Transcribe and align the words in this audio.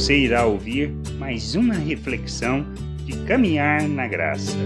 Você 0.00 0.16
irá 0.16 0.46
ouvir 0.46 0.88
mais 1.18 1.54
uma 1.54 1.74
reflexão 1.74 2.64
de 3.04 3.22
caminhar 3.26 3.86
na 3.86 4.08
graça. 4.08 4.56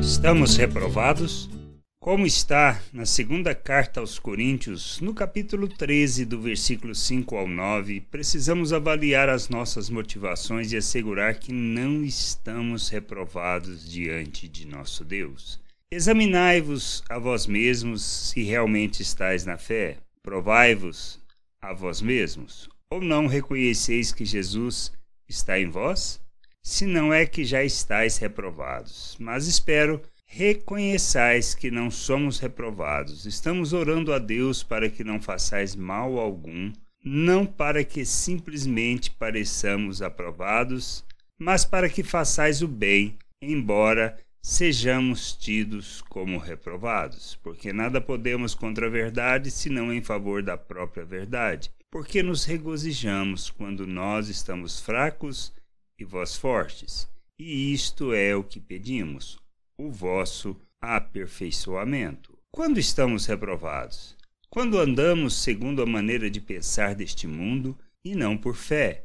Estamos 0.00 0.56
reprovados? 0.56 1.46
Como 2.00 2.26
está 2.26 2.80
na 2.90 3.04
segunda 3.04 3.54
carta 3.54 4.00
aos 4.00 4.18
Coríntios, 4.18 4.98
no 5.02 5.12
capítulo 5.12 5.68
13, 5.68 6.24
do 6.24 6.40
versículo 6.40 6.94
5 6.94 7.36
ao 7.36 7.46
9, 7.46 8.00
precisamos 8.10 8.72
avaliar 8.72 9.28
as 9.28 9.50
nossas 9.50 9.90
motivações 9.90 10.72
e 10.72 10.78
assegurar 10.78 11.34
que 11.34 11.52
não 11.52 12.02
estamos 12.02 12.88
reprovados 12.88 13.86
diante 13.86 14.48
de 14.48 14.66
nosso 14.66 15.04
Deus. 15.04 15.60
Examinai-vos 15.92 17.04
a 17.10 17.18
vós 17.18 17.46
mesmos 17.46 18.02
se 18.02 18.42
realmente 18.42 19.02
estáis 19.02 19.44
na 19.44 19.58
fé. 19.58 19.98
Provai-vos 20.22 21.20
a 21.60 21.74
vós 21.74 22.00
mesmos. 22.00 22.70
Ou 22.90 23.02
não 23.02 23.26
reconheceis 23.26 24.12
que 24.12 24.24
Jesus 24.24 24.92
está 25.28 25.60
em 25.60 25.68
vós? 25.68 26.20
Se 26.62 26.86
não 26.86 27.12
é 27.12 27.26
que 27.26 27.44
já 27.44 27.62
estáis 27.62 28.16
reprovados. 28.16 29.14
Mas 29.20 29.46
espero 29.46 30.00
reconheçais 30.26 31.54
que 31.54 31.70
não 31.70 31.90
somos 31.90 32.38
reprovados. 32.38 33.26
Estamos 33.26 33.72
orando 33.72 34.12
a 34.12 34.18
Deus 34.18 34.62
para 34.62 34.88
que 34.88 35.04
não 35.04 35.20
façais 35.20 35.76
mal 35.76 36.18
algum, 36.18 36.72
não 37.04 37.44
para 37.44 37.84
que 37.84 38.04
simplesmente 38.04 39.10
pareçamos 39.10 40.02
aprovados, 40.02 41.04
mas 41.38 41.64
para 41.64 41.88
que 41.88 42.02
façais 42.02 42.62
o 42.62 42.68
bem, 42.68 43.18
embora 43.40 44.18
sejamos 44.42 45.32
tidos 45.32 46.02
como 46.08 46.38
reprovados, 46.38 47.38
porque 47.42 47.72
nada 47.72 48.00
podemos 48.00 48.54
contra 48.54 48.86
a 48.86 48.90
verdade 48.90 49.50
senão 49.50 49.92
em 49.92 50.02
favor 50.02 50.42
da 50.42 50.56
própria 50.56 51.04
verdade. 51.04 51.70
Porque 51.90 52.22
nos 52.22 52.44
regozijamos 52.44 53.50
quando 53.50 53.86
nós 53.86 54.28
estamos 54.28 54.80
fracos 54.80 55.52
e 55.98 56.04
vós 56.04 56.36
fortes. 56.36 57.08
E 57.38 57.72
isto 57.72 58.12
é 58.12 58.36
o 58.36 58.44
que 58.44 58.60
pedimos 58.60 59.38
o 59.78 59.90
vosso 59.90 60.56
aperfeiçoamento. 60.80 62.36
Quando 62.50 62.78
estamos 62.78 63.26
reprovados? 63.26 64.16
Quando 64.50 64.78
andamos 64.78 65.34
segundo 65.34 65.82
a 65.82 65.86
maneira 65.86 66.30
de 66.30 66.40
pensar 66.40 66.94
deste 66.94 67.26
mundo 67.26 67.78
e 68.04 68.14
não 68.14 68.36
por 68.36 68.54
fé. 68.54 69.04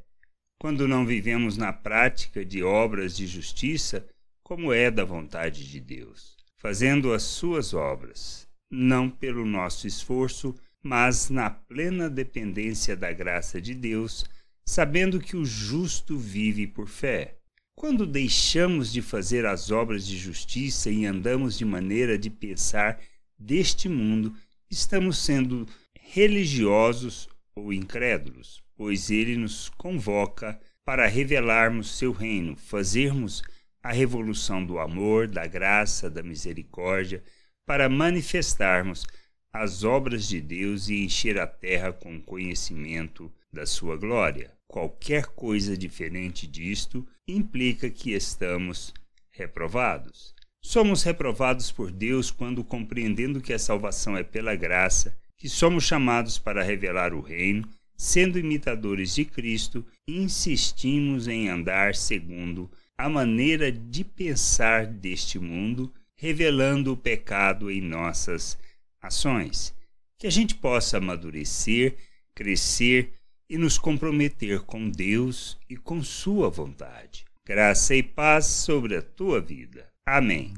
Quando 0.59 0.87
não 0.87 1.05
vivemos 1.05 1.57
na 1.57 1.73
prática 1.73 2.43
de 2.45 2.63
obras 2.63 3.15
de 3.15 3.27
justiça, 3.27 4.07
como 4.43 4.73
é 4.73 4.89
da 4.89 5.03
vontade 5.03 5.69
de 5.69 5.79
Deus, 5.79 6.37
fazendo 6.57 7.13
as 7.13 7.23
suas 7.23 7.73
obras, 7.73 8.47
não 8.71 9.09
pelo 9.09 9.45
nosso 9.45 9.87
esforço, 9.87 10.55
mas 10.83 11.29
na 11.29 11.49
plena 11.49 12.09
dependência 12.09 12.95
da 12.95 13.11
graça 13.13 13.61
de 13.61 13.73
Deus, 13.73 14.25
sabendo 14.65 15.19
que 15.19 15.37
o 15.37 15.45
justo 15.45 16.17
vive 16.17 16.67
por 16.67 16.89
fé. 16.89 17.37
Quando 17.75 18.05
deixamos 18.05 18.91
de 18.91 19.01
fazer 19.01 19.45
as 19.45 19.71
obras 19.71 20.05
de 20.05 20.17
justiça 20.17 20.91
e 20.91 21.05
andamos 21.05 21.57
de 21.57 21.65
maneira 21.65 22.17
de 22.17 22.29
pensar 22.29 22.99
deste 23.39 23.87
mundo, 23.87 24.35
estamos 24.69 25.17
sendo 25.17 25.67
religiosos 25.99 27.27
ou 27.55 27.71
incrédulos, 27.71 28.61
pois 28.75 29.09
ele 29.09 29.37
nos 29.37 29.69
convoca 29.69 30.59
para 30.85 31.07
revelarmos 31.07 31.97
seu 31.97 32.11
reino, 32.11 32.55
fazermos 32.57 33.41
a 33.81 33.91
revolução 33.91 34.63
do 34.65 34.79
amor, 34.79 35.27
da 35.27 35.47
graça, 35.47 36.09
da 36.09 36.21
misericórdia, 36.21 37.23
para 37.65 37.89
manifestarmos 37.89 39.05
as 39.53 39.83
obras 39.83 40.27
de 40.27 40.41
Deus 40.41 40.89
e 40.89 41.03
encher 41.03 41.39
a 41.39 41.45
terra 41.45 41.93
com 41.93 42.19
conhecimento 42.19 43.31
da 43.51 43.67
sua 43.67 43.95
glória. 43.95 44.51
Qualquer 44.67 45.27
coisa 45.27 45.77
diferente 45.77 46.47
disto 46.47 47.07
implica 47.27 47.87
que 47.87 48.13
estamos 48.13 48.91
reprovados. 49.29 50.33
Somos 50.59 51.03
reprovados 51.03 51.71
por 51.71 51.91
Deus 51.91 52.31
quando, 52.31 52.63
compreendendo 52.63 53.41
que 53.41 53.53
a 53.53 53.59
salvação 53.59 54.17
é 54.17 54.23
pela 54.23 54.55
graça, 54.55 55.15
que 55.37 55.47
somos 55.47 55.83
chamados 55.83 56.39
para 56.39 56.63
revelar 56.63 57.13
o 57.13 57.21
reino, 57.21 57.69
sendo 57.95 58.39
imitadores 58.39 59.13
de 59.13 59.23
Cristo, 59.23 59.85
insistimos 60.07 61.27
em 61.27 61.49
andar 61.49 61.93
segundo 61.93 62.71
a 62.97 63.07
maneira 63.07 63.71
de 63.71 64.03
pensar 64.03 64.87
deste 64.87 65.37
mundo, 65.37 65.93
revelando 66.17 66.93
o 66.93 66.97
pecado 66.97 67.69
em 67.69 67.81
nossas 67.81 68.57
ações. 69.03 69.73
Que 70.17 70.25
a 70.25 70.31
gente 70.31 70.55
possa 70.55 70.97
amadurecer, 70.97 71.97
crescer 72.33 73.13
e 73.49 73.57
nos 73.57 73.77
comprometer 73.77 74.61
com 74.61 74.89
Deus 74.89 75.57
e 75.69 75.75
com 75.75 76.01
Sua 76.01 76.49
vontade. 76.49 77.25
Graça 77.45 77.93
e 77.93 78.01
paz 78.01 78.45
sobre 78.45 78.95
a 78.95 79.01
tua 79.01 79.41
vida. 79.41 79.85
Amém. 80.05 80.53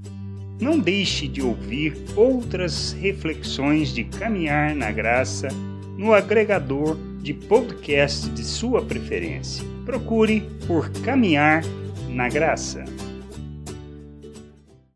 Não 0.61 0.79
deixe 0.79 1.27
de 1.27 1.41
ouvir 1.41 1.95
outras 2.15 2.93
reflexões 2.93 3.89
de 3.89 4.03
caminhar 4.03 4.75
na 4.75 4.91
graça 4.91 5.47
no 5.97 6.13
agregador 6.13 6.97
de 7.21 7.33
podcast 7.33 8.29
de 8.29 8.43
sua 8.43 8.85
preferência. 8.85 9.65
Procure 9.85 10.41
por 10.67 10.89
Caminhar 11.01 11.63
na 12.09 12.29
Graça. 12.29 12.85